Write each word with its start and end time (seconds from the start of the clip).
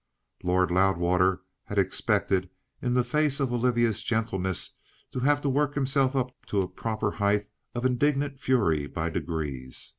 Lord 0.41 0.71
Loudwater 0.71 1.43
had 1.65 1.77
expected, 1.77 2.49
in 2.81 2.95
the 2.95 3.03
face 3.03 3.39
of 3.39 3.53
Olivia's 3.53 4.01
gentleness, 4.01 4.71
to 5.11 5.19
have 5.19 5.41
to 5.41 5.47
work 5.49 5.75
himself 5.75 6.15
up 6.15 6.31
to 6.47 6.63
a 6.63 6.67
proper 6.67 7.11
height 7.11 7.45
of 7.75 7.85
indignant 7.85 8.39
fury 8.39 8.87
by 8.87 9.11
degrees. 9.11 9.89